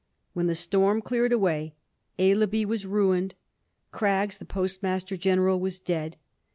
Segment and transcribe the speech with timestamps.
[0.33, 1.75] When the storm cleared away
[2.17, 3.35] Aislabie was ruined;
[3.91, 6.17] Craggs, the Postmaster General, was dead